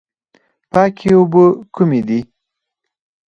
[0.71, 1.43] پاکې اوبه
[1.75, 2.19] کومې دي؟